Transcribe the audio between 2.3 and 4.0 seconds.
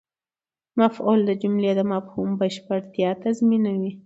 بشپړتیا تضمینوي.